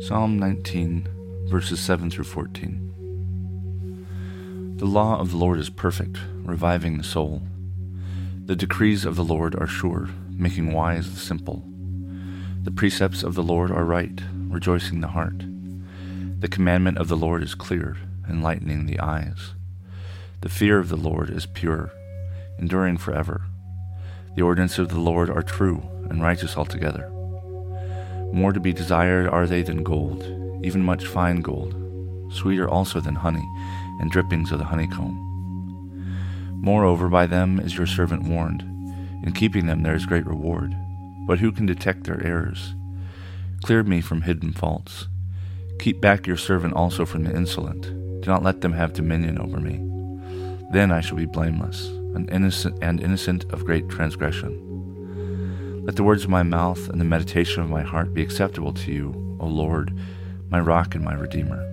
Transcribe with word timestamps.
Psalm 0.00 0.38
19, 0.38 1.08
verses 1.48 1.80
7 1.80 2.08
through 2.08 2.22
14. 2.22 4.76
The 4.78 4.86
law 4.86 5.18
of 5.18 5.32
the 5.32 5.36
Lord 5.36 5.58
is 5.58 5.70
perfect, 5.70 6.18
reviving 6.44 6.98
the 6.98 7.04
soul. 7.04 7.42
The 8.46 8.54
decrees 8.54 9.04
of 9.04 9.16
the 9.16 9.24
Lord 9.24 9.56
are 9.56 9.66
sure, 9.66 10.08
making 10.30 10.72
wise 10.72 11.12
the 11.12 11.18
simple. 11.18 11.64
The 12.62 12.70
precepts 12.70 13.24
of 13.24 13.34
the 13.34 13.42
Lord 13.42 13.72
are 13.72 13.84
right, 13.84 14.22
rejoicing 14.48 15.00
the 15.00 15.08
heart. 15.08 15.42
The 16.38 16.48
commandment 16.48 16.98
of 16.98 17.08
the 17.08 17.16
Lord 17.16 17.42
is 17.42 17.56
clear, 17.56 17.96
enlightening 18.30 18.86
the 18.86 19.00
eyes. 19.00 19.54
The 20.42 20.48
fear 20.48 20.78
of 20.78 20.90
the 20.90 20.96
Lord 20.96 21.28
is 21.28 21.44
pure, 21.44 21.90
enduring 22.60 22.98
forever. 22.98 23.46
The 24.36 24.42
ordinances 24.42 24.78
of 24.78 24.90
the 24.90 25.00
Lord 25.00 25.28
are 25.28 25.42
true 25.42 25.82
and 26.08 26.22
righteous 26.22 26.56
altogether. 26.56 27.10
More 28.32 28.52
to 28.52 28.60
be 28.60 28.72
desired 28.72 29.28
are 29.28 29.46
they 29.46 29.62
than 29.62 29.82
gold, 29.82 30.22
even 30.64 30.84
much 30.84 31.06
fine 31.06 31.40
gold, 31.40 31.74
sweeter 32.32 32.68
also 32.68 33.00
than 33.00 33.14
honey, 33.14 33.46
and 34.00 34.10
drippings 34.10 34.52
of 34.52 34.58
the 34.58 34.66
honeycomb. 34.66 35.24
Moreover, 36.60 37.08
by 37.08 37.26
them 37.26 37.58
is 37.58 37.76
your 37.76 37.86
servant 37.86 38.24
warned. 38.24 38.62
In 39.24 39.32
keeping 39.32 39.66
them 39.66 39.82
there 39.82 39.94
is 39.94 40.06
great 40.06 40.26
reward. 40.26 40.74
But 41.26 41.38
who 41.38 41.52
can 41.52 41.66
detect 41.66 42.04
their 42.04 42.24
errors? 42.24 42.74
Clear 43.64 43.82
me 43.82 44.00
from 44.00 44.22
hidden 44.22 44.52
faults. 44.52 45.08
Keep 45.78 46.00
back 46.00 46.26
your 46.26 46.36
servant 46.36 46.74
also 46.74 47.04
from 47.04 47.24
the 47.24 47.34
insolent. 47.34 47.82
Do 47.82 48.26
not 48.26 48.42
let 48.42 48.60
them 48.60 48.72
have 48.72 48.92
dominion 48.92 49.38
over 49.38 49.60
me. 49.60 49.84
Then 50.72 50.90
I 50.90 51.00
shall 51.00 51.16
be 51.16 51.26
blameless, 51.26 51.86
and 52.14 52.28
innocent 52.30 52.78
and 52.82 53.00
innocent 53.00 53.44
of 53.52 53.64
great 53.64 53.88
transgression. 53.88 54.67
Let 55.88 55.96
the 55.96 56.04
words 56.04 56.24
of 56.24 56.28
my 56.28 56.42
mouth 56.42 56.90
and 56.90 57.00
the 57.00 57.06
meditation 57.06 57.62
of 57.62 57.70
my 57.70 57.80
heart 57.80 58.12
be 58.12 58.20
acceptable 58.20 58.74
to 58.74 58.92
you, 58.92 59.38
O 59.40 59.46
Lord, 59.46 59.98
my 60.50 60.60
rock 60.60 60.94
and 60.94 61.02
my 61.02 61.14
redeemer. 61.14 61.64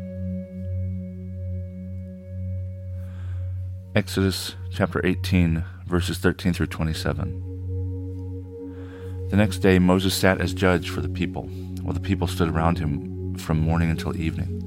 Exodus 3.93 4.55
chapter 4.71 5.05
18, 5.05 5.65
verses 5.85 6.17
13 6.19 6.53
through 6.53 6.67
27. 6.67 9.27
The 9.31 9.35
next 9.35 9.57
day 9.57 9.79
Moses 9.79 10.13
sat 10.13 10.39
as 10.39 10.53
judge 10.53 10.89
for 10.89 11.01
the 11.01 11.09
people, 11.09 11.49
while 11.81 11.93
the 11.93 11.99
people 11.99 12.27
stood 12.27 12.47
around 12.47 12.79
him 12.79 13.35
from 13.35 13.59
morning 13.59 13.89
until 13.89 14.15
evening. 14.15 14.61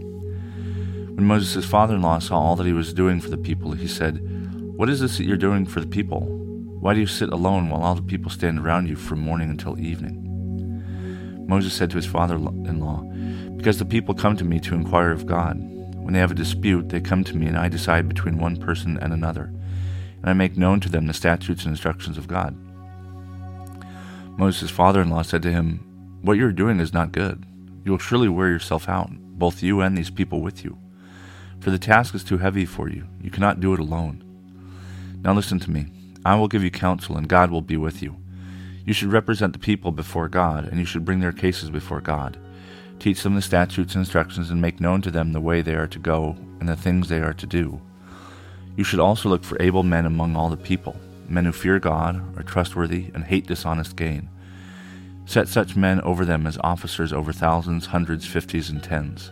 When 1.17 1.25
Moses' 1.25 1.65
father 1.65 1.95
in 1.95 2.03
law 2.03 2.19
saw 2.19 2.39
all 2.39 2.57
that 2.57 2.67
he 2.67 2.75
was 2.75 2.93
doing 2.93 3.19
for 3.19 3.31
the 3.31 3.39
people, 3.39 3.73
he 3.73 3.89
said, 3.89 4.21
What 4.77 4.91
is 4.91 5.01
this 5.01 5.17
that 5.17 5.25
you're 5.25 5.39
doing 5.39 5.65
for 5.65 5.81
the 5.81 5.87
people? 5.87 6.38
Why 6.81 6.95
do 6.95 7.01
you 7.01 7.07
sit 7.07 7.31
alone 7.31 7.69
while 7.69 7.83
all 7.83 7.97
the 7.97 8.03
people 8.03 8.31
stand 8.31 8.61
around 8.61 8.89
you 8.89 8.95
from 8.95 9.19
morning 9.19 9.51
until 9.51 9.81
evening? 9.81 10.25
Moses 11.49 11.75
said 11.75 11.91
to 11.91 11.97
his 11.97 12.07
father 12.07 12.37
in 12.37 12.79
law, 12.79 13.03
Because 13.57 13.79
the 13.79 13.85
people 13.85 14.15
come 14.15 14.37
to 14.37 14.45
me 14.45 14.61
to 14.61 14.75
inquire 14.75 15.11
of 15.11 15.27
God. 15.27 15.59
When 15.97 16.13
they 16.13 16.21
have 16.21 16.31
a 16.31 16.37
dispute, 16.37 16.89
they 16.89 17.01
come 17.01 17.25
to 17.25 17.37
me, 17.37 17.47
and 17.47 17.59
I 17.59 17.69
decide 17.69 18.09
between 18.09 18.39
one 18.39 18.57
person 18.57 18.97
and 18.99 19.13
another, 19.13 19.45
and 19.45 20.27
I 20.27 20.35
make 20.35 20.57
known 20.57 20.79
to 20.81 20.89
them 20.89 21.07
the 21.07 21.15
statutes 21.15 21.65
and 21.65 21.73
instructions 21.73 22.17
of 22.17 22.29
God. 22.29 22.57
Moses' 24.39 24.71
father 24.71 25.03
in 25.03 25.11
law 25.11 25.23
said 25.23 25.43
to 25.43 25.51
him, 25.51 26.21
What 26.23 26.37
you 26.37 26.47
are 26.47 26.53
doing 26.53 26.79
is 26.79 26.93
not 26.93 27.11
good. 27.11 27.45
You 27.85 27.91
will 27.91 27.99
surely 27.99 28.29
wear 28.29 28.51
yourself 28.51 28.89
out, 28.89 29.11
both 29.11 29.65
you 29.65 29.81
and 29.81 29.99
these 29.99 30.11
people 30.11 30.43
with 30.43 30.63
you. 30.63 30.79
For 31.59 31.71
the 31.71 31.79
task 31.79 32.15
is 32.15 32.23
too 32.23 32.39
heavy 32.39 32.65
for 32.65 32.89
you. 32.89 33.09
You 33.21 33.33
cannot 33.33 33.59
do 33.59 33.75
it 33.75 33.81
alone. 33.81 34.23
Now 35.25 35.35
listen 35.35 35.59
to 35.59 35.71
me. 35.73 35.87
I 36.25 36.35
will 36.35 36.49
give 36.49 36.63
you 36.63 36.71
counsel, 36.71 37.17
and 37.17 37.29
God 37.29 37.51
will 37.51 37.63
be 37.63 37.77
with 37.77 38.03
you. 38.03 38.17
You 38.85 38.93
should 38.93 39.13
represent 39.13 39.53
the 39.53 39.59
people 39.59 39.93
before 39.93 40.29
God, 40.29 40.67
and 40.67 40.79
you 40.79 40.85
should 40.85 41.05
bring 41.05 41.21
their 41.21 41.33
cases 41.33 41.71
before 41.71 42.01
God. 42.01 42.39
Teach 42.99 43.23
them 43.23 43.35
the 43.35 43.43
statutes 43.43 43.95
and 43.95 44.03
instructions, 44.03 44.51
and 44.51 44.61
make 44.61 44.81
known 44.81 45.03
to 45.03 45.11
them 45.11 45.33
the 45.33 45.41
way 45.41 45.63
they 45.63 45.75
are 45.75 45.87
to 45.87 45.99
go 45.99 46.37
and 46.61 46.69
the 46.69 46.77
things 46.77 47.09
they 47.09 47.21
are 47.21 47.35
to 47.35 47.47
do. 47.47 47.81
You 48.77 48.85
should 48.85 49.01
also 49.01 49.29
look 49.29 49.45
for 49.45 49.61
able 49.61 49.83
men 49.83 50.07
among 50.07 50.37
all 50.37 50.51
the 50.51 50.57
people, 50.57 50.97
men 51.29 51.45
who 51.45 51.53
fear 51.53 51.79
God, 51.79 52.39
are 52.39 52.43
trustworthy, 52.43 53.11
and 53.15 53.25
hate 53.25 53.47
dishonest 53.47 53.97
gain. 53.97 54.29
Set 55.27 55.49
such 55.49 55.77
men 55.77 56.01
over 56.01 56.25
them 56.25 56.47
as 56.47 56.59
officers 56.65 57.13
over 57.13 57.33
thousands, 57.33 57.87
hundreds, 57.87 58.27
fifties, 58.27 58.71
and 58.71 58.83
tens. 58.83 59.31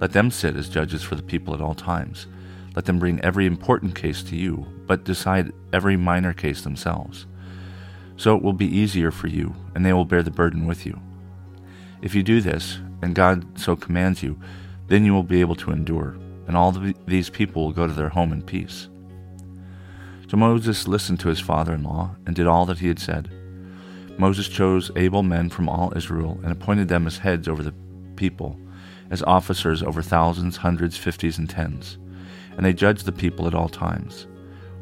Let 0.00 0.12
them 0.12 0.30
sit 0.30 0.56
as 0.56 0.68
judges 0.68 1.02
for 1.02 1.14
the 1.14 1.22
people 1.22 1.52
at 1.52 1.60
all 1.60 1.74
times. 1.74 2.26
Let 2.76 2.84
them 2.84 2.98
bring 2.98 3.20
every 3.20 3.46
important 3.46 3.94
case 3.94 4.22
to 4.24 4.36
you, 4.36 4.66
but 4.86 5.04
decide 5.04 5.52
every 5.72 5.96
minor 5.96 6.34
case 6.34 6.60
themselves. 6.60 7.26
So 8.18 8.36
it 8.36 8.42
will 8.42 8.52
be 8.52 8.66
easier 8.66 9.10
for 9.10 9.28
you, 9.28 9.56
and 9.74 9.84
they 9.84 9.94
will 9.94 10.04
bear 10.04 10.22
the 10.22 10.30
burden 10.30 10.66
with 10.66 10.84
you. 10.84 11.00
If 12.02 12.14
you 12.14 12.22
do 12.22 12.42
this, 12.42 12.78
and 13.00 13.14
God 13.14 13.58
so 13.58 13.76
commands 13.76 14.22
you, 14.22 14.38
then 14.88 15.06
you 15.06 15.14
will 15.14 15.22
be 15.22 15.40
able 15.40 15.56
to 15.56 15.70
endure, 15.70 16.18
and 16.46 16.54
all 16.54 16.70
the, 16.70 16.94
these 17.06 17.30
people 17.30 17.64
will 17.64 17.72
go 17.72 17.86
to 17.86 17.92
their 17.94 18.10
home 18.10 18.32
in 18.32 18.42
peace. 18.42 18.88
So 20.28 20.36
Moses 20.36 20.86
listened 20.86 21.20
to 21.20 21.28
his 21.28 21.40
father 21.40 21.72
in 21.72 21.82
law 21.82 22.14
and 22.26 22.36
did 22.36 22.46
all 22.46 22.66
that 22.66 22.80
he 22.80 22.88
had 22.88 22.98
said. 22.98 23.30
Moses 24.18 24.48
chose 24.48 24.90
able 24.96 25.22
men 25.22 25.48
from 25.48 25.68
all 25.68 25.96
Israel 25.96 26.38
and 26.42 26.52
appointed 26.52 26.88
them 26.88 27.06
as 27.06 27.18
heads 27.18 27.48
over 27.48 27.62
the 27.62 27.74
people, 28.16 28.60
as 29.10 29.22
officers 29.22 29.82
over 29.82 30.02
thousands, 30.02 30.58
hundreds, 30.58 30.96
fifties, 30.98 31.38
and 31.38 31.48
tens 31.48 31.96
and 32.56 32.64
they 32.64 32.72
judged 32.72 33.04
the 33.04 33.12
people 33.12 33.46
at 33.46 33.54
all 33.54 33.68
times. 33.68 34.26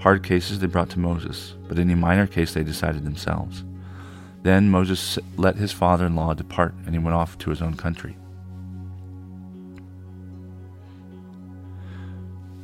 Hard 0.00 0.22
cases 0.22 0.58
they 0.58 0.66
brought 0.66 0.90
to 0.90 0.98
Moses, 0.98 1.54
but 1.68 1.78
any 1.78 1.94
minor 1.94 2.26
case 2.26 2.54
they 2.54 2.62
decided 2.62 3.04
themselves. 3.04 3.64
Then 4.42 4.70
Moses 4.70 5.18
let 5.36 5.56
his 5.56 5.72
father 5.72 6.06
in 6.06 6.16
law 6.16 6.34
depart, 6.34 6.74
and 6.84 6.94
he 6.94 6.98
went 6.98 7.14
off 7.14 7.38
to 7.38 7.50
his 7.50 7.62
own 7.62 7.74
country. 7.74 8.16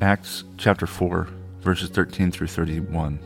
Acts 0.02 0.44
chapter 0.58 0.86
4, 0.86 1.28
verses 1.60 1.90
13 1.90 2.30
through 2.30 2.46
31. 2.46 3.18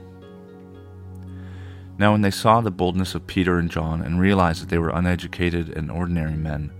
Now, 1.99 2.13
when 2.13 2.23
they 2.23 2.31
saw 2.31 2.61
the 2.61 2.71
boldness 2.71 3.15
of 3.15 3.27
Peter 3.27 3.59
and 3.59 3.71
John 3.71 4.03
and 4.03 4.21
realized 4.21 4.63
that 4.63 4.69
they 4.69 4.79
were 4.79 4.91
uneducated 4.91 5.69
and 5.71 5.91
ordinary 5.91 6.35
men, 6.35 6.73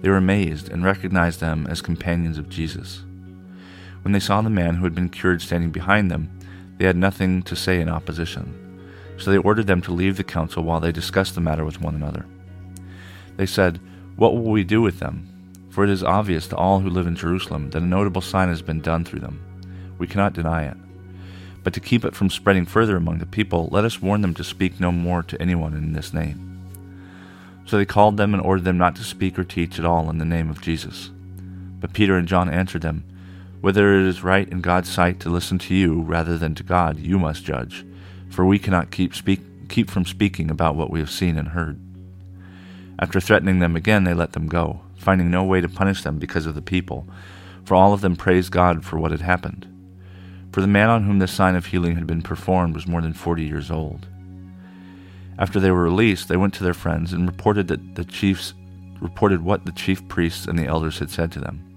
they 0.00 0.08
were 0.08 0.16
amazed 0.16 0.70
and 0.70 0.84
recognized 0.84 1.40
them 1.40 1.66
as 1.68 1.82
companions 1.82 2.38
of 2.38 2.48
Jesus. 2.48 3.04
When 4.02 4.12
they 4.12 4.20
saw 4.20 4.42
the 4.42 4.50
man 4.50 4.76
who 4.76 4.84
had 4.84 4.94
been 4.94 5.08
cured 5.08 5.42
standing 5.42 5.70
behind 5.70 6.10
them, 6.10 6.30
they 6.78 6.86
had 6.86 6.96
nothing 6.96 7.42
to 7.44 7.56
say 7.56 7.80
in 7.80 7.88
opposition. 7.88 8.58
So 9.18 9.30
they 9.30 9.38
ordered 9.38 9.66
them 9.66 9.80
to 9.82 9.92
leave 9.92 10.16
the 10.16 10.24
council 10.24 10.64
while 10.64 10.80
they 10.80 10.92
discussed 10.92 11.34
the 11.34 11.40
matter 11.40 11.64
with 11.64 11.80
one 11.80 11.94
another. 11.94 12.26
They 13.36 13.46
said, 13.46 13.80
What 14.16 14.34
will 14.34 14.50
we 14.50 14.64
do 14.64 14.82
with 14.82 14.98
them? 14.98 15.28
For 15.70 15.84
it 15.84 15.90
is 15.90 16.02
obvious 16.02 16.48
to 16.48 16.56
all 16.56 16.80
who 16.80 16.90
live 16.90 17.06
in 17.06 17.16
Jerusalem 17.16 17.70
that 17.70 17.82
a 17.82 17.86
notable 17.86 18.20
sign 18.20 18.48
has 18.48 18.60
been 18.60 18.80
done 18.80 19.04
through 19.04 19.20
them. 19.20 19.40
We 19.98 20.06
cannot 20.06 20.34
deny 20.34 20.64
it. 20.64 20.76
But 21.62 21.72
to 21.74 21.80
keep 21.80 22.04
it 22.04 22.16
from 22.16 22.28
spreading 22.28 22.66
further 22.66 22.96
among 22.96 23.18
the 23.18 23.26
people, 23.26 23.68
let 23.70 23.84
us 23.84 24.02
warn 24.02 24.20
them 24.20 24.34
to 24.34 24.44
speak 24.44 24.80
no 24.80 24.90
more 24.90 25.22
to 25.22 25.40
anyone 25.40 25.74
in 25.74 25.92
this 25.92 26.12
name. 26.12 26.48
So 27.64 27.76
they 27.76 27.86
called 27.86 28.16
them 28.16 28.34
and 28.34 28.42
ordered 28.42 28.64
them 28.64 28.78
not 28.78 28.96
to 28.96 29.04
speak 29.04 29.38
or 29.38 29.44
teach 29.44 29.78
at 29.78 29.84
all 29.84 30.10
in 30.10 30.18
the 30.18 30.24
name 30.24 30.50
of 30.50 30.60
Jesus. 30.60 31.10
But 31.80 31.92
Peter 31.92 32.16
and 32.16 32.26
John 32.26 32.50
answered 32.50 32.82
them, 32.82 33.04
whether 33.62 33.94
it 33.94 34.06
is 34.06 34.24
right 34.24 34.48
in 34.48 34.60
God's 34.60 34.90
sight 34.90 35.20
to 35.20 35.30
listen 35.30 35.56
to 35.60 35.74
you 35.74 36.02
rather 36.02 36.36
than 36.36 36.54
to 36.56 36.64
God, 36.64 36.98
you 36.98 37.16
must 37.16 37.44
judge, 37.44 37.86
for 38.28 38.44
we 38.44 38.58
cannot 38.58 38.90
keep, 38.90 39.14
speak, 39.14 39.40
keep 39.68 39.88
from 39.88 40.04
speaking 40.04 40.50
about 40.50 40.74
what 40.74 40.90
we 40.90 40.98
have 40.98 41.10
seen 41.10 41.38
and 41.38 41.48
heard. 41.48 41.78
After 42.98 43.20
threatening 43.20 43.60
them 43.60 43.76
again, 43.76 44.02
they 44.02 44.14
let 44.14 44.32
them 44.32 44.48
go, 44.48 44.80
finding 44.96 45.30
no 45.30 45.44
way 45.44 45.60
to 45.60 45.68
punish 45.68 46.02
them 46.02 46.18
because 46.18 46.44
of 46.44 46.56
the 46.56 46.60
people, 46.60 47.06
for 47.64 47.76
all 47.76 47.92
of 47.92 48.00
them 48.00 48.16
praised 48.16 48.50
God 48.50 48.84
for 48.84 48.98
what 48.98 49.12
had 49.12 49.20
happened. 49.20 49.68
For 50.52 50.60
the 50.60 50.66
man 50.66 50.90
on 50.90 51.04
whom 51.04 51.20
this 51.20 51.32
sign 51.32 51.54
of 51.54 51.66
healing 51.66 51.94
had 51.94 52.06
been 52.06 52.20
performed 52.20 52.74
was 52.74 52.88
more 52.88 53.00
than 53.00 53.12
forty 53.12 53.44
years 53.44 53.70
old. 53.70 54.08
After 55.38 55.60
they 55.60 55.70
were 55.70 55.84
released, 55.84 56.28
they 56.28 56.36
went 56.36 56.52
to 56.54 56.64
their 56.64 56.74
friends 56.74 57.12
and 57.12 57.28
reported 57.28 57.68
that 57.68 57.94
the 57.94 58.04
chiefs 58.04 58.54
reported 59.00 59.42
what 59.42 59.64
the 59.64 59.72
chief 59.72 60.06
priests 60.08 60.46
and 60.46 60.58
the 60.58 60.66
elders 60.66 60.98
had 60.98 61.10
said 61.10 61.30
to 61.32 61.40
them. 61.40 61.71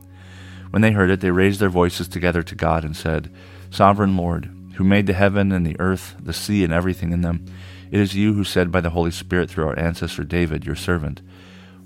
When 0.72 0.82
they 0.82 0.92
heard 0.92 1.10
it, 1.10 1.22
they 1.22 1.32
raised 1.32 1.60
their 1.60 1.70
voices 1.70 2.08
together 2.08 2.44
to 2.44 2.56
God 2.56 2.84
and 2.84 2.96
said, 2.96 3.34
Sovereign 3.70 4.18
Lord, 4.18 4.50
who 4.76 4.84
made 4.84 5.08
the 5.08 5.14
heaven 5.14 5.52
and 5.52 5.66
the 5.66 5.80
earth, 5.80 6.16
the 6.20 6.34
sea, 6.34 6.64
and 6.64 6.74
everything 6.74 7.12
in 7.12 7.22
them, 7.22 7.46
it 7.92 8.00
is 8.00 8.16
you 8.16 8.34
who 8.34 8.44
said 8.44 8.72
by 8.72 8.82
the 8.82 8.90
Holy 8.90 9.12
Spirit 9.12 9.50
through 9.50 9.68
our 9.68 9.80
ancestor 9.80 10.24
David, 10.24 10.66
your 10.66 10.76
servant, 10.76 11.22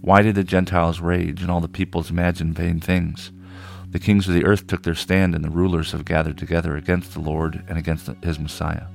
Why 0.02 0.22
did 0.22 0.36
the 0.36 0.44
Gentiles 0.44 1.00
rage 1.00 1.42
and 1.42 1.52
all 1.52 1.62
the 1.62 1.68
peoples 1.68 2.10
imagine 2.10 2.54
vain 2.54 2.80
things? 2.80 3.32
The 3.92 4.00
kings 4.00 4.28
of 4.28 4.34
the 4.34 4.46
earth 4.46 4.68
took 4.68 4.84
their 4.84 4.96
stand, 4.96 5.36
and 5.36 5.44
the 5.44 5.50
rulers 5.50 5.92
have 5.92 6.06
gathered 6.06 6.38
together 6.38 6.78
against 6.78 7.14
the 7.14 7.20
Lord 7.20 7.64
and 7.68 7.78
against 7.78 8.08
his 8.24 8.40
Messiah. 8.40 8.86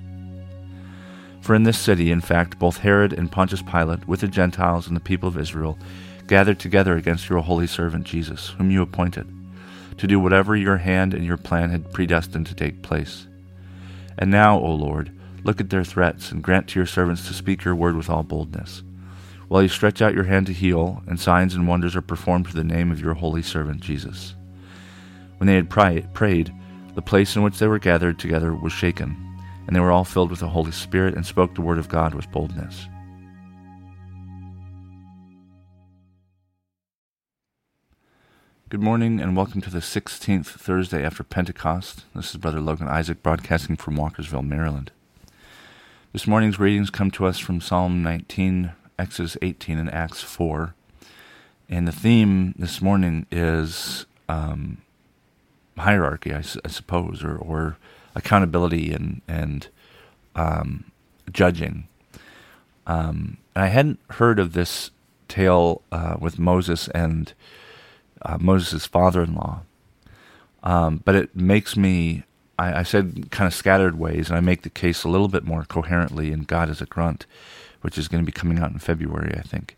For 1.40 1.54
in 1.54 1.64
this 1.64 1.78
city, 1.78 2.10
in 2.10 2.20
fact, 2.20 2.58
both 2.58 2.78
Herod 2.78 3.12
and 3.12 3.30
Pontius 3.30 3.60
Pilate, 3.60 4.08
with 4.08 4.20
the 4.20 4.28
Gentiles 4.28 4.86
and 4.86 4.96
the 4.96 5.00
people 5.00 5.28
of 5.28 5.36
Israel, 5.36 5.78
gathered 6.26 6.58
together 6.58 6.96
against 6.96 7.28
your 7.28 7.40
holy 7.40 7.66
servant 7.66 8.06
Jesus, 8.06 8.50
whom 8.50 8.70
you 8.70 8.80
appointed, 8.80 9.26
to 9.98 10.06
do 10.06 10.18
whatever 10.18 10.56
your 10.56 10.78
hand 10.78 11.14
and 11.14 11.24
your 11.24 11.36
plan 11.36 11.70
had 11.70 11.92
predestined 11.92 12.46
to 12.46 12.54
take 12.54 12.82
place. 12.82 13.26
And 14.18 14.30
now, 14.30 14.58
O 14.58 14.74
Lord, 14.74 15.10
look 15.44 15.60
at 15.60 15.70
their 15.70 15.84
threats, 15.84 16.30
and 16.30 16.42
grant 16.42 16.68
to 16.68 16.78
your 16.78 16.86
servants 16.86 17.26
to 17.28 17.34
speak 17.34 17.64
your 17.64 17.74
word 17.74 17.96
with 17.96 18.08
all 18.08 18.22
boldness 18.22 18.82
while 19.48 19.62
you 19.62 19.68
stretch 19.68 20.00
out 20.02 20.14
your 20.14 20.24
hand 20.24 20.46
to 20.46 20.52
heal, 20.52 21.02
and 21.06 21.20
signs 21.20 21.54
and 21.54 21.68
wonders 21.68 21.94
are 21.94 22.02
performed 22.02 22.46
through 22.46 22.62
the 22.62 22.74
name 22.74 22.90
of 22.90 23.00
your 23.00 23.14
holy 23.14 23.42
servant 23.42 23.80
Jesus. 23.80 24.34
When 25.38 25.46
they 25.46 25.54
had 25.54 25.70
prayed, 25.70 26.52
the 26.94 27.02
place 27.02 27.36
in 27.36 27.42
which 27.42 27.58
they 27.58 27.66
were 27.66 27.78
gathered 27.78 28.18
together 28.18 28.54
was 28.54 28.72
shaken, 28.72 29.16
and 29.66 29.74
they 29.74 29.80
were 29.80 29.92
all 29.92 30.04
filled 30.04 30.30
with 30.30 30.40
the 30.40 30.48
Holy 30.48 30.72
Spirit 30.72 31.14
and 31.14 31.24
spoke 31.24 31.54
the 31.54 31.60
word 31.60 31.78
of 31.78 31.88
God 31.88 32.14
with 32.14 32.30
boldness. 32.30 32.88
Good 38.74 38.82
morning 38.82 39.20
and 39.20 39.36
welcome 39.36 39.60
to 39.60 39.70
the 39.70 39.78
16th 39.78 40.46
Thursday 40.46 41.04
after 41.04 41.22
Pentecost. 41.22 42.06
This 42.12 42.30
is 42.30 42.38
Brother 42.38 42.60
Logan 42.60 42.88
Isaac 42.88 43.22
broadcasting 43.22 43.76
from 43.76 43.96
Walkersville, 43.96 44.44
Maryland. 44.44 44.90
This 46.12 46.26
morning's 46.26 46.58
readings 46.58 46.90
come 46.90 47.12
to 47.12 47.24
us 47.24 47.38
from 47.38 47.60
Psalm 47.60 48.02
19, 48.02 48.72
Exodus 48.98 49.36
18 49.40 49.78
and 49.78 49.94
Acts 49.94 50.22
4. 50.22 50.74
And 51.68 51.86
the 51.86 51.92
theme 51.92 52.52
this 52.58 52.82
morning 52.82 53.26
is 53.30 54.06
um, 54.28 54.78
hierarchy, 55.78 56.34
I, 56.34 56.40
suppose, 56.40 57.22
or, 57.22 57.36
or 57.36 57.76
accountability 58.16 58.92
and, 58.92 59.20
and 59.28 59.68
um, 60.34 60.90
judging. 61.30 61.86
Um, 62.88 63.36
and 63.54 63.64
I 63.66 63.68
hadn't 63.68 64.00
heard 64.10 64.40
of 64.40 64.52
this 64.52 64.90
tale 65.28 65.82
uh, 65.92 66.16
with 66.18 66.40
Moses 66.40 66.88
and 66.88 67.32
uh, 68.24 68.38
Moses' 68.40 68.86
father 68.86 69.22
in 69.22 69.34
law. 69.34 69.60
Um, 70.62 71.02
but 71.04 71.14
it 71.14 71.36
makes 71.36 71.76
me, 71.76 72.24
I, 72.58 72.80
I 72.80 72.82
said 72.82 73.30
kind 73.30 73.46
of 73.46 73.54
scattered 73.54 73.98
ways, 73.98 74.28
and 74.28 74.36
I 74.36 74.40
make 74.40 74.62
the 74.62 74.70
case 74.70 75.04
a 75.04 75.08
little 75.08 75.28
bit 75.28 75.44
more 75.44 75.64
coherently 75.64 76.32
in 76.32 76.44
God 76.44 76.70
as 76.70 76.80
a 76.80 76.86
grunt 76.86 77.26
which 77.84 77.98
is 77.98 78.08
going 78.08 78.22
to 78.22 78.26
be 78.26 78.32
coming 78.32 78.58
out 78.58 78.70
in 78.70 78.78
February, 78.78 79.34
I 79.36 79.42
think. 79.42 79.76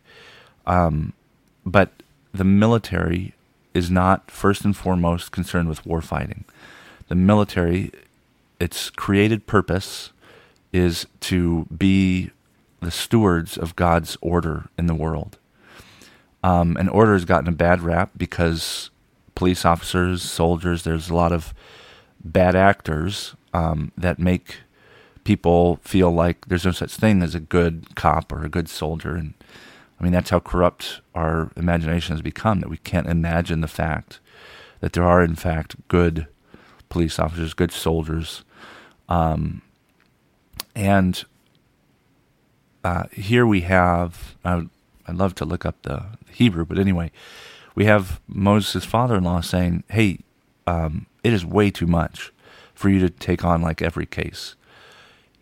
Um, 0.64 1.12
but 1.64 1.90
the 2.32 2.44
military 2.44 3.34
is 3.74 3.90
not 3.90 4.30
first 4.30 4.64
and 4.64 4.76
foremost 4.76 5.32
concerned 5.32 5.68
with 5.68 5.84
war 5.84 6.00
fighting. 6.00 6.44
The 7.08 7.16
military, 7.16 7.90
its 8.60 8.90
created 8.90 9.48
purpose 9.48 10.12
is 10.72 11.08
to 11.22 11.66
be 11.76 12.30
the 12.80 12.92
stewards 12.92 13.58
of 13.58 13.74
God's 13.74 14.16
order 14.20 14.68
in 14.78 14.86
the 14.86 14.94
world. 14.94 15.36
Um, 16.46 16.76
and 16.76 16.88
order 16.88 17.14
has 17.14 17.24
gotten 17.24 17.48
a 17.48 17.52
bad 17.56 17.80
rap 17.80 18.12
because 18.16 18.90
police 19.34 19.64
officers, 19.64 20.22
soldiers, 20.22 20.84
there's 20.84 21.10
a 21.10 21.14
lot 21.14 21.32
of 21.32 21.52
bad 22.22 22.54
actors 22.54 23.34
um, 23.52 23.90
that 23.98 24.20
make 24.20 24.58
people 25.24 25.80
feel 25.82 26.12
like 26.12 26.46
there's 26.46 26.64
no 26.64 26.70
such 26.70 26.94
thing 26.94 27.20
as 27.20 27.34
a 27.34 27.40
good 27.40 27.96
cop 27.96 28.32
or 28.32 28.44
a 28.44 28.48
good 28.48 28.68
soldier. 28.68 29.16
And 29.16 29.34
I 29.98 30.04
mean, 30.04 30.12
that's 30.12 30.30
how 30.30 30.38
corrupt 30.38 31.00
our 31.16 31.50
imagination 31.56 32.14
has 32.14 32.22
become 32.22 32.60
that 32.60 32.70
we 32.70 32.76
can't 32.76 33.08
imagine 33.08 33.60
the 33.60 33.66
fact 33.66 34.20
that 34.78 34.92
there 34.92 35.02
are, 35.02 35.24
in 35.24 35.34
fact, 35.34 35.74
good 35.88 36.28
police 36.88 37.18
officers, 37.18 37.54
good 37.54 37.72
soldiers. 37.72 38.44
Um, 39.08 39.62
and 40.76 41.24
uh, 42.84 43.06
here 43.10 43.48
we 43.48 43.62
have, 43.62 44.36
I 44.44 44.54
would, 44.54 44.70
I'd 45.06 45.16
love 45.16 45.34
to 45.36 45.44
look 45.44 45.64
up 45.64 45.82
the 45.82 46.06
Hebrew, 46.30 46.64
but 46.64 46.78
anyway, 46.78 47.10
we 47.74 47.84
have 47.84 48.20
Moses' 48.26 48.84
father 48.84 49.16
in 49.16 49.24
law 49.24 49.40
saying, 49.40 49.84
Hey, 49.88 50.20
um, 50.66 51.06
it 51.22 51.32
is 51.32 51.44
way 51.44 51.70
too 51.70 51.86
much 51.86 52.32
for 52.74 52.88
you 52.88 52.98
to 53.00 53.10
take 53.10 53.44
on 53.44 53.62
like 53.62 53.80
every 53.80 54.06
case 54.06 54.54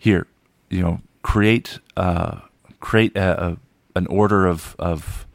here, 0.05 0.27
you 0.69 0.83
know, 0.83 1.01
create 1.23 1.79
uh, 1.97 2.41
create 2.79 3.17
a, 3.17 3.47
a, 3.47 3.57
an 3.97 4.07
order 4.09 4.47
of 4.47 4.77
of 4.79 5.27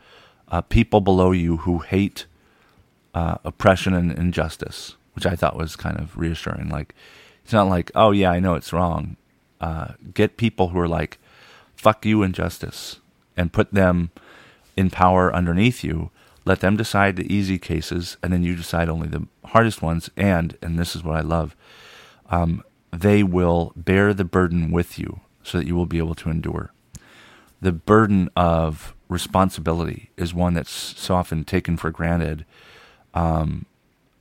uh, 0.50 0.62
people 0.62 1.02
below 1.02 1.32
you 1.32 1.58
who 1.58 1.80
hate 1.80 2.28
uh, 3.16 3.38
oppression 3.44 3.96
and 3.96 4.12
injustice, 4.12 4.96
which 5.16 5.26
I 5.26 5.36
thought 5.36 5.58
was 5.58 5.76
kind 5.76 6.00
of 6.00 6.16
reassuring. 6.16 6.70
Like, 6.70 6.94
it's 7.44 7.52
not 7.52 7.68
like, 7.68 7.92
oh 7.96 8.12
yeah, 8.12 8.30
I 8.30 8.40
know 8.40 8.54
it's 8.54 8.72
wrong. 8.72 9.18
Uh, 9.60 9.94
get 10.14 10.38
people 10.38 10.70
who 10.70 10.78
are 10.78 10.88
like, 10.88 11.18
fuck 11.76 12.06
you, 12.06 12.22
injustice, 12.22 13.00
and 13.40 13.54
put 13.54 13.74
them 13.74 14.12
in 14.76 14.90
power 14.90 15.34
underneath 15.34 15.84
you. 15.84 16.12
Let 16.46 16.60
them 16.60 16.76
decide 16.76 17.16
the 17.16 17.34
easy 17.34 17.58
cases, 17.58 18.18
and 18.22 18.34
then 18.34 18.44
you 18.44 18.56
decide 18.56 18.90
only 18.90 19.08
the 19.08 19.28
hardest 19.46 19.82
ones. 19.82 20.10
And 20.18 20.58
and 20.62 20.78
this 20.78 20.96
is 20.96 21.04
what 21.04 21.16
I 21.16 21.22
love. 21.22 21.56
Um, 22.30 22.64
they 22.92 23.24
will 23.24 23.72
bear 23.76 24.14
the 24.14 24.26
burden 24.26 24.72
with 24.72 25.00
you 25.00 25.22
so 25.44 25.58
that 25.58 25.68
you 25.68 25.76
will 25.76 25.86
be 25.86 26.00
able 26.00 26.16
to 26.16 26.30
endure. 26.30 26.72
The 27.62 27.72
burden 27.72 28.30
of 28.36 28.94
responsibility 29.08 30.10
is 30.18 30.34
one 30.34 30.54
that's 30.54 30.72
so 30.72 31.16
often 31.16 31.44
taken 31.44 31.78
for 31.78 31.92
granted. 31.92 32.46
Um, 33.14 33.66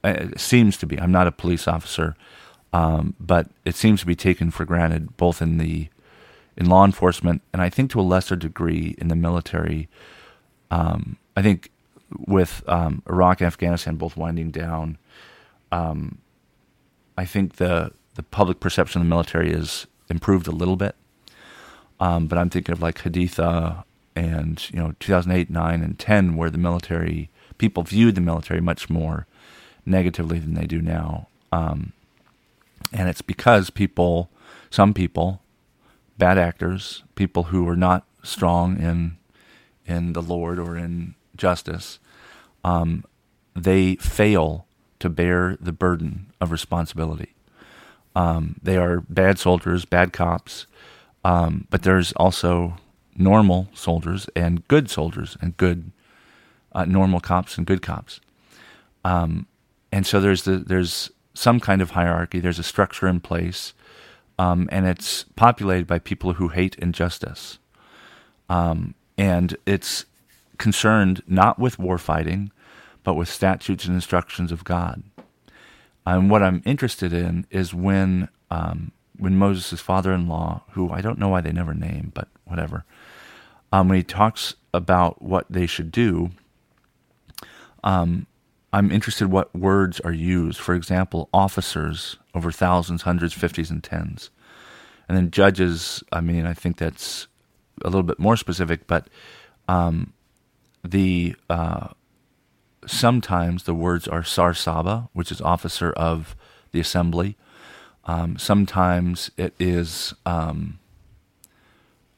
it 0.04 0.40
seems 0.40 0.76
to 0.78 0.86
be. 0.86 0.98
I'm 1.00 1.12
not 1.12 1.26
a 1.26 1.32
police 1.32 1.66
officer, 1.66 2.14
um, 2.72 3.14
but 3.18 3.48
it 3.64 3.74
seems 3.74 4.00
to 4.00 4.06
be 4.06 4.14
taken 4.14 4.50
for 4.50 4.64
granted 4.64 5.16
both 5.16 5.42
in 5.42 5.58
the 5.58 5.88
in 6.58 6.66
law 6.66 6.84
enforcement 6.84 7.40
and 7.52 7.62
I 7.62 7.70
think 7.70 7.90
to 7.92 8.00
a 8.00 8.02
lesser 8.02 8.36
degree 8.36 8.94
in 8.98 9.08
the 9.08 9.16
military. 9.16 9.88
Um, 10.70 11.16
I 11.36 11.40
think 11.40 11.70
with 12.26 12.62
um, 12.66 13.02
Iraq 13.08 13.40
and 13.40 13.46
Afghanistan 13.46 13.94
both 13.94 14.16
winding 14.16 14.50
down, 14.50 14.98
um, 15.72 16.18
I 17.16 17.24
think 17.24 17.56
the 17.56 17.92
the 18.16 18.22
public 18.24 18.58
perception 18.58 19.00
of 19.00 19.06
the 19.06 19.10
military 19.10 19.52
is 19.52 19.86
improved 20.10 20.48
a 20.48 20.52
little 20.52 20.76
bit. 20.76 20.96
Um, 22.00 22.26
but 22.26 22.36
I'm 22.36 22.50
thinking 22.50 22.72
of 22.72 22.82
like 22.82 23.02
Haditha 23.02 23.84
and 24.16 24.68
you 24.72 24.78
know 24.80 24.94
2008, 24.98 25.48
9, 25.48 25.82
and 25.82 25.98
10, 25.98 26.36
where 26.36 26.50
the 26.50 26.58
military 26.58 27.30
people 27.58 27.84
viewed 27.84 28.16
the 28.16 28.20
military 28.20 28.60
much 28.60 28.90
more 28.90 29.26
negatively 29.86 30.38
than 30.40 30.54
they 30.54 30.66
do 30.66 30.82
now. 30.82 31.28
Um, 31.52 31.92
and 32.92 33.08
it's 33.08 33.22
because 33.22 33.70
people, 33.70 34.30
some 34.70 34.94
people, 34.94 35.40
bad 36.18 36.38
actors, 36.38 37.02
people 37.14 37.44
who 37.44 37.68
are 37.68 37.76
not 37.76 38.04
strong 38.22 38.80
in 38.80 39.16
in 39.86 40.12
the 40.12 40.20
Lord 40.20 40.58
or 40.58 40.76
in 40.76 41.14
justice, 41.34 41.98
um, 42.62 43.04
they 43.56 43.96
fail 43.96 44.66
to 44.98 45.08
bear 45.08 45.56
the 45.60 45.72
burden 45.72 46.30
of 46.40 46.50
responsibility. 46.50 47.34
Um, 48.14 48.56
they 48.62 48.76
are 48.76 49.00
bad 49.08 49.38
soldiers, 49.38 49.84
bad 49.86 50.12
cops, 50.12 50.66
um, 51.24 51.66
but 51.70 51.82
there's 51.82 52.12
also 52.12 52.76
normal 53.16 53.68
soldiers 53.72 54.28
and 54.36 54.66
good 54.68 54.90
soldiers 54.90 55.36
and 55.40 55.56
good 55.56 55.90
uh, 56.72 56.84
normal 56.84 57.20
cops 57.20 57.56
and 57.56 57.66
good 57.66 57.80
cops. 57.80 58.20
Um, 59.04 59.46
and 59.90 60.06
so 60.06 60.20
there's 60.20 60.44
the, 60.44 60.58
there's 60.58 61.10
some 61.34 61.60
kind 61.60 61.80
of 61.80 61.90
hierarchy. 61.90 62.40
There's 62.40 62.58
a 62.58 62.64
structure 62.64 63.08
in 63.08 63.20
place, 63.20 63.72
um, 64.38 64.68
and 64.70 64.86
it's 64.86 65.24
populated 65.36 65.86
by 65.86 65.98
people 65.98 66.34
who 66.34 66.48
hate 66.48 66.76
injustice. 66.76 67.58
Um, 68.48 68.94
and 69.16 69.56
it's 69.66 70.06
concerned 70.58 71.22
not 71.26 71.58
with 71.58 71.78
war 71.78 71.98
fighting, 71.98 72.50
but 73.02 73.14
with 73.14 73.28
statutes 73.28 73.84
and 73.84 73.94
instructions 73.94 74.52
of 74.52 74.64
God. 74.64 75.02
And 76.06 76.30
what 76.30 76.42
I'm 76.42 76.62
interested 76.64 77.12
in 77.12 77.46
is 77.50 77.74
when 77.74 78.28
um, 78.50 78.92
when 79.18 79.36
Moses' 79.36 79.80
father-in-law, 79.80 80.62
who 80.70 80.90
I 80.90 81.00
don't 81.00 81.18
know 81.18 81.28
why 81.28 81.40
they 81.40 81.52
never 81.52 81.74
name, 81.74 82.12
but 82.14 82.28
whatever, 82.44 82.84
um, 83.72 83.88
when 83.88 83.98
he 83.98 84.04
talks 84.04 84.54
about 84.72 85.20
what 85.20 85.44
they 85.50 85.66
should 85.66 85.90
do, 85.90 86.30
um, 87.84 88.26
I'm 88.72 88.90
interested 88.90 89.28
what 89.28 89.54
words 89.54 90.00
are 90.00 90.12
used. 90.12 90.60
For 90.60 90.74
example, 90.74 91.28
officers 91.32 92.16
over 92.34 92.52
thousands, 92.52 93.02
hundreds, 93.02 93.32
fifties, 93.32 93.70
and 93.70 93.82
tens, 93.82 94.30
and 95.08 95.16
then 95.16 95.30
judges. 95.30 96.02
I 96.12 96.20
mean, 96.20 96.46
I 96.46 96.54
think 96.54 96.76
that's 96.76 97.26
a 97.82 97.88
little 97.88 98.02
bit 98.02 98.18
more 98.18 98.36
specific, 98.36 98.86
but 98.86 99.08
um, 99.68 100.12
the 100.84 101.34
uh, 101.48 101.88
sometimes 102.86 103.64
the 103.64 103.74
words 103.74 104.06
are 104.06 104.22
Sar 104.22 104.54
Saba, 104.54 105.08
which 105.12 105.32
is 105.32 105.40
officer 105.40 105.92
of 105.92 106.36
the 106.72 106.80
assembly. 106.80 107.36
Um, 108.04 108.38
sometimes 108.38 109.30
it 109.36 109.54
is, 109.58 110.14
um, 110.24 110.78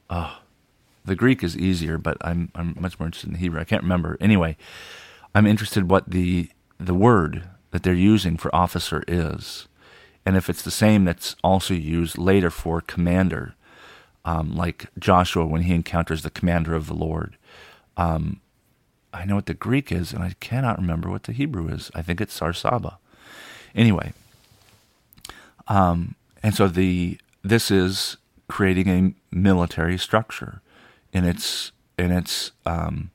oh, 0.09 0.38
the 1.04 1.16
Greek 1.16 1.42
is 1.42 1.57
easier, 1.57 1.99
but 1.99 2.16
I'm 2.21 2.50
I'm 2.54 2.76
much 2.78 2.99
more 2.99 3.07
interested 3.07 3.28
in 3.28 3.35
the 3.35 3.40
Hebrew. 3.40 3.61
I 3.61 3.64
can't 3.64 3.83
remember. 3.83 4.16
Anyway, 4.21 4.57
I'm 5.34 5.46
interested 5.46 5.90
what 5.90 6.10
the 6.10 6.50
the 6.78 6.94
word 6.94 7.44
that 7.70 7.82
they're 7.82 7.94
using 7.94 8.37
for 8.37 8.54
officer 8.54 9.04
is, 9.06 9.68
and 10.25 10.37
if 10.37 10.49
it's 10.49 10.62
the 10.62 10.70
same 10.70 11.04
that's 11.04 11.37
also 11.44 11.75
used 11.75 12.18
later 12.18 12.50
for 12.50 12.80
commander, 12.80 13.54
um, 14.25 14.56
like 14.56 14.87
Joshua 14.99 15.46
when 15.46 15.62
he 15.62 15.75
encounters 15.75 16.22
the 16.22 16.30
commander 16.30 16.75
of 16.75 16.87
the 16.87 16.94
Lord. 16.94 17.37
Um, 17.96 18.40
I 19.12 19.25
know 19.25 19.34
what 19.34 19.46
the 19.46 19.54
Greek 19.54 19.90
is, 19.90 20.12
and 20.12 20.22
I 20.22 20.34
cannot 20.40 20.78
remember 20.78 21.10
what 21.10 21.25
the 21.25 21.32
Hebrew 21.32 21.68
is. 21.68 21.90
I 21.94 22.02
think 22.02 22.20
it's 22.20 22.38
Sarsaba. 22.38 22.96
Anyway, 23.75 24.12
um, 25.68 26.14
and 26.42 26.54
so 26.54 26.68
the 26.68 27.18
this 27.42 27.70
is 27.70 28.16
creating 28.49 28.88
a 28.88 29.34
military 29.34 29.99
structure 29.99 30.60
in 31.12 31.25
its 31.25 31.72
in 31.99 32.10
its 32.10 32.52
um, 32.66 33.10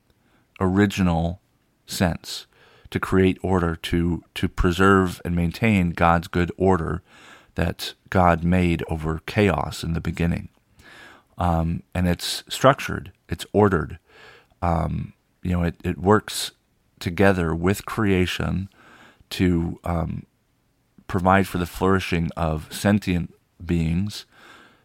original 0.60 1.40
sense 1.86 2.48
to 2.90 3.00
create 3.00 3.38
order 3.42 3.76
to 3.76 4.24
to 4.36 4.48
preserve 4.48 5.22
and 5.26 5.36
maintain 5.36 5.92
God's 5.92 6.28
good 6.28 6.52
order 6.58 7.02
that 7.56 7.94
God 8.10 8.44
made 8.44 8.84
over 8.90 9.22
chaos 9.26 9.84
in 9.84 9.94
the 9.94 10.02
beginning. 10.02 10.50
Um, 11.38 11.84
and 11.94 12.08
it's 12.08 12.44
structured, 12.48 13.12
it's 13.28 13.46
ordered. 13.52 14.00
Um, 14.62 15.14
you 15.42 15.52
know, 15.52 15.64
it, 15.64 15.76
it 15.84 15.98
works 15.98 16.52
together 17.00 17.54
with 17.54 17.86
creation 17.86 18.70
to 19.32 19.80
um, 19.84 20.26
provide 21.08 21.48
for 21.48 21.58
the 21.58 21.66
flourishing 21.66 22.30
of 22.38 22.72
sentient 22.74 23.34
beings 23.64 24.26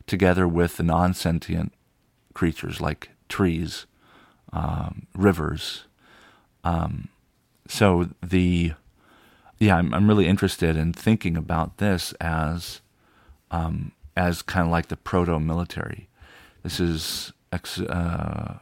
together 0.07 0.47
with 0.47 0.77
the 0.77 0.83
non 0.83 1.15
sentient 1.15 1.73
creatures 2.35 2.81
like 2.81 3.11
trees, 3.29 3.87
um, 4.53 5.07
rivers. 5.15 5.85
Um, 6.65 7.09
so 7.69 8.09
the 8.23 8.73
yeah, 9.59 9.77
I'm 9.77 9.93
I'm 9.95 10.09
really 10.09 10.27
interested 10.27 10.77
in 10.77 10.93
thinking 10.93 11.37
about 11.37 11.79
this 11.79 12.13
as 12.21 12.81
um, 13.51 13.93
as 14.17 14.43
kind 14.43 14.67
of 14.67 14.73
like 14.73 14.89
the 14.89 14.97
proto 14.97 15.39
military. 15.39 16.09
This 16.63 16.81
is 16.81 17.33
Ex, 17.53 17.81
uh, 17.81 18.59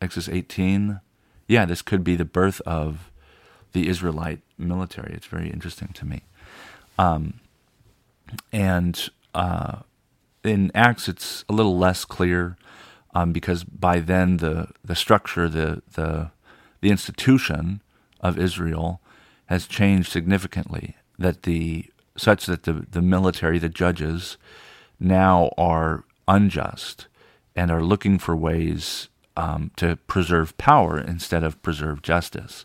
Exodus 0.00 0.28
18. 0.28 1.00
Yeah, 1.48 1.64
this 1.64 1.82
could 1.82 2.02
be 2.02 2.16
the 2.16 2.24
birth 2.24 2.60
of 2.62 3.10
the 3.72 3.88
Israelite 3.88 4.40
military. 4.58 5.14
It's 5.14 5.26
very 5.26 5.48
interesting 5.50 5.88
to 5.94 6.06
me. 6.06 6.22
Um, 6.98 7.34
and 8.52 9.08
uh, 9.34 9.80
in 10.42 10.70
Acts, 10.74 11.08
it's 11.08 11.44
a 11.48 11.52
little 11.52 11.76
less 11.78 12.04
clear 12.04 12.56
um, 13.14 13.32
because 13.32 13.64
by 13.64 14.00
then 14.00 14.38
the 14.38 14.68
the 14.84 14.94
structure, 14.96 15.48
the 15.48 15.82
the 15.94 16.30
the 16.80 16.90
institution 16.90 17.82
of 18.20 18.38
Israel 18.38 19.00
has 19.46 19.66
changed 19.66 20.10
significantly. 20.10 20.96
That 21.18 21.42
the 21.44 21.86
such 22.16 22.46
that 22.46 22.64
the 22.64 22.86
the 22.90 23.02
military, 23.02 23.58
the 23.58 23.68
judges, 23.68 24.36
now 24.98 25.50
are 25.56 26.04
unjust 26.28 27.08
and 27.54 27.70
are 27.70 27.82
looking 27.82 28.18
for 28.18 28.36
ways 28.36 29.08
um, 29.36 29.70
to 29.76 29.96
preserve 30.06 30.56
power 30.58 30.98
instead 30.98 31.42
of 31.42 31.62
preserve 31.62 32.02
justice. 32.02 32.64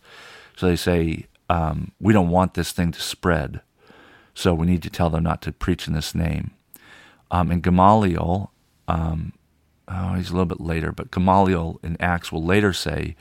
So 0.56 0.68
they 0.68 0.76
say, 0.76 1.28
um, 1.50 1.92
we 2.00 2.14
don't 2.14 2.30
want 2.30 2.54
this 2.54 2.72
thing 2.72 2.92
to 2.92 3.02
spread, 3.02 3.62
so 4.34 4.54
we 4.54 4.68
need 4.68 4.84
to 4.84 4.90
tell 4.90 5.10
them 5.10 5.24
not 5.24 5.42
to 5.44 5.52
preach 5.52 5.88
in 5.88 5.94
this 5.94 6.16
name. 6.16 6.52
Um, 7.30 7.52
and 7.52 7.64
Gamaliel, 7.64 8.52
um, 8.88 9.34
oh, 9.88 10.14
he's 10.14 10.30
a 10.30 10.34
little 10.34 10.46
bit 10.46 10.62
later, 10.62 10.92
but 10.92 11.12
Gamaliel 11.12 11.80
in 11.84 11.98
Acts 12.00 12.32
will 12.32 12.44
later 12.44 12.74
say, 12.74 13.16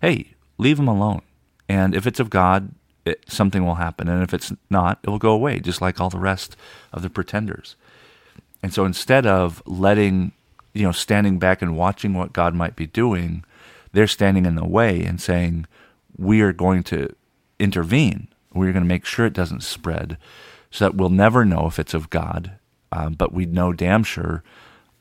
hey, 0.00 0.32
leave 0.58 0.78
him 0.78 0.88
alone. 0.88 1.22
And 1.68 1.94
if 1.94 2.06
it's 2.06 2.20
of 2.20 2.30
God, 2.30 2.72
it, 3.04 3.24
something 3.28 3.64
will 3.64 3.76
happen. 3.76 4.08
And 4.08 4.22
if 4.22 4.34
it's 4.34 4.52
not, 4.70 4.98
it 5.02 5.10
will 5.10 5.18
go 5.18 5.32
away, 5.32 5.60
just 5.60 5.80
like 5.80 6.00
all 6.00 6.10
the 6.10 6.18
rest 6.18 6.56
of 6.92 7.02
the 7.02 7.10
pretenders. 7.10 7.76
And 8.62 8.72
so 8.72 8.84
instead 8.84 9.26
of 9.26 9.62
letting, 9.66 10.32
you 10.72 10.82
know, 10.82 10.92
standing 10.92 11.38
back 11.38 11.62
and 11.62 11.76
watching 11.76 12.14
what 12.14 12.32
God 12.32 12.54
might 12.54 12.76
be 12.76 12.86
doing, 12.86 13.44
they're 13.92 14.06
standing 14.06 14.46
in 14.46 14.54
the 14.56 14.64
way 14.64 15.02
and 15.04 15.20
saying, 15.20 15.66
we 16.16 16.40
are 16.40 16.52
going 16.52 16.82
to 16.84 17.14
intervene. 17.58 18.28
We're 18.52 18.72
going 18.72 18.84
to 18.84 18.88
make 18.88 19.04
sure 19.04 19.26
it 19.26 19.32
doesn't 19.32 19.62
spread 19.62 20.16
so 20.70 20.86
that 20.86 20.96
we'll 20.96 21.10
never 21.10 21.44
know 21.44 21.66
if 21.66 21.78
it's 21.78 21.94
of 21.94 22.10
God 22.10 22.58
um, 22.92 23.14
but 23.14 23.32
we 23.32 23.46
know 23.46 23.72
damn 23.72 24.04
sure 24.04 24.42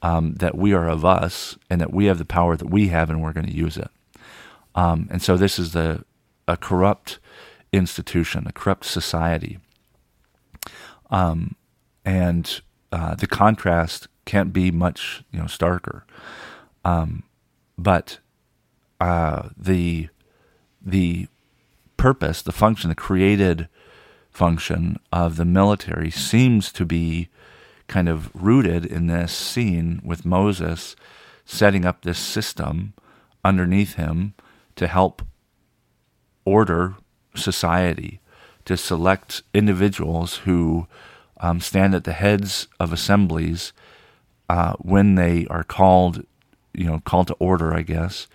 um, 0.01 0.35
that 0.35 0.55
we 0.55 0.73
are 0.73 0.89
of 0.89 1.05
us 1.05 1.57
and 1.69 1.79
that 1.81 1.93
we 1.93 2.05
have 2.05 2.17
the 2.17 2.25
power 2.25 2.55
that 2.57 2.69
we 2.69 2.89
have 2.89 3.09
and 3.09 3.21
we're 3.21 3.33
going 3.33 3.45
to 3.45 3.55
use 3.55 3.77
it. 3.77 3.89
Um, 4.75 5.07
and 5.09 5.21
so 5.21 5.37
this 5.37 5.57
is 5.57 5.71
the 5.73 6.03
a 6.47 6.57
corrupt 6.57 7.19
institution, 7.73 8.45
a 8.47 8.51
corrupt 8.51 8.85
society. 8.85 9.59
Um, 11.09 11.55
and 12.03 12.61
uh, 12.91 13.15
the 13.15 13.27
contrast 13.27 14.07
can't 14.25 14.53
be 14.53 14.71
much 14.71 15.23
you 15.31 15.39
know 15.39 15.45
starker. 15.45 16.03
Um, 16.83 17.23
but 17.77 18.19
uh, 18.99 19.49
the 19.57 20.09
the 20.81 21.27
purpose, 21.97 22.41
the 22.41 22.51
function, 22.51 22.89
the 22.89 22.95
created 22.95 23.67
function 24.29 24.99
of 25.11 25.37
the 25.37 25.45
military 25.45 26.11
seems 26.11 26.71
to 26.73 26.85
be 26.85 27.29
kind 27.87 28.09
of 28.09 28.29
rooted 28.35 28.85
in 28.85 29.07
this 29.07 29.31
scene 29.31 30.01
with 30.03 30.25
Moses 30.25 30.95
setting 31.45 31.85
up 31.85 32.01
this 32.01 32.19
system 32.19 32.93
underneath 33.43 33.93
him 33.95 34.33
to 34.75 34.87
help 34.87 35.21
order 36.43 36.95
society, 37.35 38.19
to 38.65 38.77
select 38.77 39.43
individuals 39.53 40.37
who 40.37 40.87
um, 41.39 41.59
stand 41.59 41.93
at 41.93 42.03
the 42.03 42.13
heads 42.13 42.67
of 42.79 42.93
assemblies 42.93 43.73
uh, 44.49 44.73
when 44.79 45.15
they 45.15 45.45
are 45.47 45.63
called, 45.63 46.25
you 46.73 46.85
know, 46.85 46.99
called 46.99 47.27
to 47.27 47.33
order, 47.35 47.73
I 47.73 47.81
guess, 47.81 48.27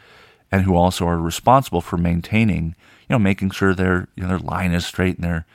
and 0.51 0.63
who 0.63 0.75
also 0.75 1.07
are 1.07 1.19
responsible 1.19 1.81
for 1.81 1.97
maintaining, 1.97 2.75
you 3.09 3.15
know, 3.15 3.19
making 3.19 3.51
sure 3.51 3.75
their 3.75 4.09
you 4.17 4.23
know 4.23 4.29
their 4.29 4.39
line 4.39 4.73
is 4.73 4.87
straight 4.87 5.17
and 5.17 5.25
their 5.25 5.47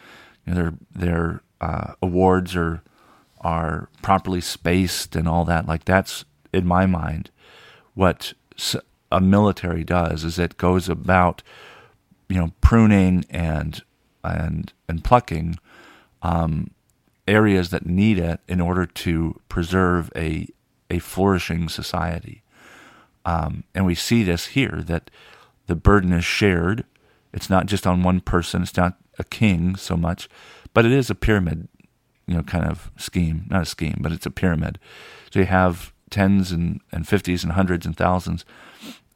you 0.45 0.53
know, 0.53 0.61
their 0.61 0.73
their 0.93 1.41
uh, 1.61 1.93
awards 2.01 2.55
are 2.55 2.81
are 3.41 3.89
properly 4.01 4.41
spaced 4.41 5.15
and 5.15 5.27
all 5.27 5.45
that. 5.45 5.67
Like 5.67 5.85
that's 5.85 6.25
in 6.53 6.65
my 6.65 6.85
mind 6.85 7.29
what 7.93 8.33
a 9.15 9.21
military 9.21 9.83
does 9.83 10.23
is 10.23 10.37
it 10.37 10.57
goes 10.57 10.89
about 10.89 11.41
you 12.27 12.37
know 12.37 12.51
pruning 12.61 13.25
and 13.29 13.83
and 14.23 14.73
and 14.87 15.03
plucking 15.03 15.57
um, 16.21 16.71
areas 17.27 17.69
that 17.69 17.85
need 17.85 18.19
it 18.19 18.39
in 18.47 18.59
order 18.59 18.85
to 18.85 19.39
preserve 19.49 20.11
a 20.15 20.47
a 20.89 20.99
flourishing 20.99 21.69
society. 21.69 22.43
Um, 23.25 23.63
and 23.73 23.85
we 23.85 23.95
see 23.95 24.21
this 24.23 24.47
here 24.47 24.83
that 24.85 25.09
the 25.65 25.75
burden 25.75 26.13
is 26.13 26.25
shared. 26.25 26.85
It's 27.33 27.49
not 27.49 27.65
just 27.65 27.87
on 27.87 28.03
one 28.03 28.19
person. 28.19 28.61
It's 28.61 28.77
not 28.77 28.97
a 29.17 29.23
king 29.23 29.75
so 29.75 29.97
much, 29.97 30.29
but 30.73 30.85
it 30.85 30.91
is 30.91 31.09
a 31.09 31.15
pyramid 31.15 31.67
you 32.27 32.35
know, 32.35 32.43
kind 32.43 32.65
of 32.65 32.91
scheme. 32.97 33.45
Not 33.49 33.63
a 33.63 33.65
scheme, 33.65 33.97
but 33.99 34.11
it's 34.11 34.25
a 34.25 34.31
pyramid. 34.31 34.79
So 35.31 35.39
you 35.39 35.45
have 35.45 35.93
tens 36.09 36.51
and, 36.51 36.81
and 36.91 37.07
fifties 37.07 37.43
and 37.43 37.53
hundreds 37.53 37.85
and 37.85 37.95
thousands. 37.95 38.45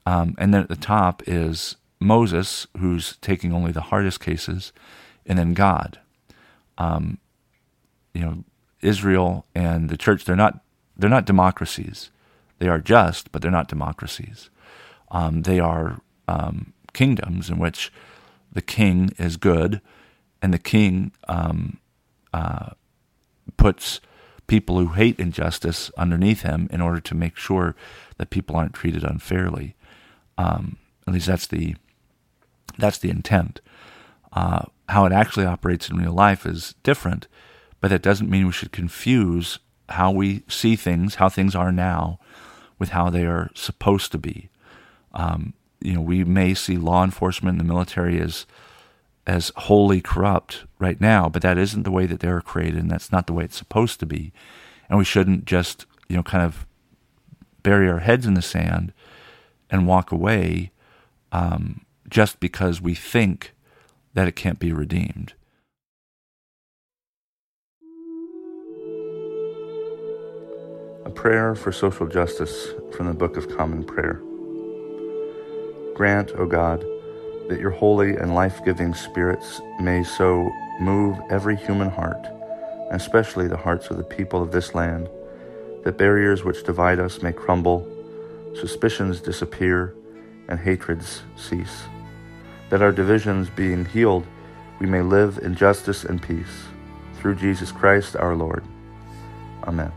Um, 0.05 0.35
and 0.37 0.53
then 0.53 0.61
at 0.61 0.69
the 0.69 0.75
top 0.75 1.21
is 1.27 1.75
Moses, 1.99 2.67
who's 2.77 3.17
taking 3.17 3.53
only 3.53 3.71
the 3.71 3.81
hardest 3.81 4.19
cases, 4.19 4.71
and 5.25 5.37
then 5.37 5.53
God. 5.53 5.99
Um, 6.77 7.17
you 8.13 8.21
know, 8.21 8.43
Israel 8.81 9.45
and 9.53 9.89
the 9.89 9.97
church, 9.97 10.25
they're 10.25 10.35
not 10.35 10.61
they're 10.97 11.09
not 11.09 11.25
democracies. 11.25 12.11
They 12.59 12.67
are 12.67 12.79
just, 12.79 13.31
but 13.31 13.41
they're 13.41 13.51
not 13.51 13.69
democracies. 13.69 14.49
Um, 15.11 15.43
they 15.43 15.59
are 15.59 16.01
um, 16.27 16.73
kingdoms 16.93 17.49
in 17.49 17.57
which 17.57 17.91
the 18.51 18.61
king 18.61 19.11
is 19.17 19.37
good, 19.37 19.81
and 20.41 20.53
the 20.53 20.59
king 20.59 21.11
um, 21.27 21.79
uh, 22.33 22.71
puts 23.57 24.01
people 24.47 24.77
who 24.77 24.87
hate 24.87 25.19
injustice 25.19 25.91
underneath 25.97 26.41
him 26.41 26.67
in 26.71 26.81
order 26.81 26.99
to 26.99 27.15
make 27.15 27.37
sure 27.37 27.75
that 28.17 28.29
people 28.29 28.55
aren't 28.55 28.73
treated 28.73 29.03
unfairly. 29.03 29.75
Um, 30.39 30.77
at 31.05 31.13
least 31.13 31.27
that's 31.27 31.47
the 31.47 31.75
that's 32.77 32.97
the 32.97 33.09
intent. 33.09 33.59
Uh, 34.31 34.63
how 34.87 35.05
it 35.05 35.11
actually 35.11 35.45
operates 35.45 35.89
in 35.89 35.97
real 35.97 36.13
life 36.13 36.45
is 36.45 36.75
different, 36.81 37.27
but 37.81 37.89
that 37.89 38.01
doesn't 38.01 38.29
mean 38.29 38.45
we 38.45 38.53
should 38.53 38.71
confuse 38.71 39.59
how 39.89 40.11
we 40.11 40.43
see 40.47 40.75
things, 40.75 41.15
how 41.15 41.27
things 41.27 41.55
are 41.55 41.71
now, 41.71 42.19
with 42.77 42.89
how 42.89 43.09
they 43.09 43.25
are 43.25 43.49
supposed 43.53 44.11
to 44.13 44.17
be. 44.17 44.49
Um, 45.13 45.53
you 45.81 45.93
know, 45.93 46.01
we 46.01 46.23
may 46.23 46.53
see 46.53 46.77
law 46.77 47.03
enforcement 47.03 47.59
and 47.59 47.67
the 47.67 47.73
military 47.73 48.21
as 48.21 48.45
as 49.27 49.51
wholly 49.57 49.99
corrupt 49.99 50.63
right 50.79 51.01
now, 51.01 51.27
but 51.27 51.41
that 51.41 51.57
isn't 51.57 51.83
the 51.83 51.91
way 51.91 52.05
that 52.05 52.21
they're 52.21 52.41
created, 52.41 52.79
and 52.79 52.89
that's 52.89 53.11
not 53.11 53.27
the 53.27 53.33
way 53.33 53.43
it's 53.43 53.57
supposed 53.57 53.99
to 53.99 54.05
be. 54.05 54.31
And 54.87 54.97
we 54.97 55.05
shouldn't 55.05 55.45
just, 55.45 55.85
you 56.07 56.15
know, 56.15 56.23
kind 56.23 56.45
of 56.45 56.65
bury 57.61 57.89
our 57.89 57.99
heads 57.99 58.25
in 58.25 58.35
the 58.35 58.41
sand 58.41 58.93
and 59.69 59.87
walk 59.87 60.11
away 60.11 60.71
um, 61.31 61.85
just 62.09 62.39
because 62.39 62.81
we 62.81 62.95
think 62.95 63.53
that 64.13 64.27
it 64.27 64.35
can't 64.35 64.59
be 64.59 64.71
redeemed. 64.71 65.33
A 71.05 71.09
prayer 71.09 71.55
for 71.55 71.71
social 71.71 72.07
justice 72.07 72.69
from 72.95 73.07
the 73.07 73.13
Book 73.13 73.37
of 73.37 73.49
Common 73.55 73.83
Prayer. 73.83 74.21
Grant, 75.95 76.31
O 76.37 76.45
God, 76.45 76.81
that 77.49 77.59
your 77.59 77.71
holy 77.71 78.15
and 78.15 78.35
life 78.35 78.63
giving 78.63 78.93
spirits 78.93 79.59
may 79.79 80.03
so 80.03 80.49
move 80.79 81.17
every 81.29 81.55
human 81.55 81.89
heart, 81.89 82.27
especially 82.91 83.47
the 83.47 83.57
hearts 83.57 83.89
of 83.89 83.97
the 83.97 84.03
people 84.03 84.41
of 84.41 84.51
this 84.51 84.75
land, 84.75 85.09
that 85.83 85.97
barriers 85.97 86.43
which 86.43 86.63
divide 86.63 86.99
us 86.99 87.21
may 87.21 87.33
crumble, 87.33 87.87
suspicions 88.53 89.21
disappear, 89.21 89.95
and 90.47 90.59
hatreds 90.59 91.21
cease. 91.35 91.83
That 92.69 92.81
our 92.81 92.91
divisions 92.91 93.49
being 93.49 93.85
healed, 93.85 94.25
we 94.79 94.87
may 94.87 95.01
live 95.01 95.39
in 95.41 95.55
justice 95.55 96.03
and 96.03 96.21
peace. 96.21 96.65
Through 97.15 97.35
Jesus 97.35 97.71
Christ 97.71 98.15
our 98.15 98.35
Lord. 98.35 98.63
Amen. 99.63 99.91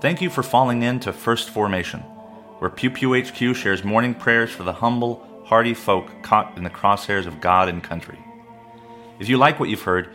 Thank 0.00 0.22
you 0.22 0.30
for 0.30 0.42
falling 0.42 0.82
in 0.82 1.00
to 1.00 1.12
First 1.12 1.50
Formation, 1.50 2.00
where 2.60 2.70
Pew 2.70 2.90
Pew 2.90 3.20
HQ 3.20 3.56
shares 3.56 3.82
morning 3.82 4.14
prayers 4.14 4.50
for 4.50 4.62
the 4.62 4.72
humble, 4.72 5.26
hardy 5.44 5.74
folk 5.74 6.22
caught 6.22 6.56
in 6.56 6.62
the 6.62 6.70
crosshairs 6.70 7.26
of 7.26 7.40
God 7.40 7.68
and 7.68 7.82
country. 7.82 8.18
If 9.18 9.28
you 9.28 9.38
like 9.38 9.58
what 9.58 9.68
you've 9.68 9.82
heard, 9.82 10.14